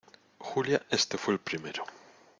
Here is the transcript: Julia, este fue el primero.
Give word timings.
Julia, 0.39 0.81
este 0.89 1.15
fue 1.15 1.35
el 1.35 1.39
primero. 1.39 1.83